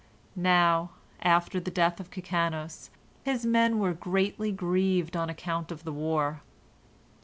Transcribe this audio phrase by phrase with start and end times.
[0.35, 0.89] Now,
[1.21, 2.89] after the death of Kikanos,
[3.23, 6.41] his men were greatly grieved on account of the war.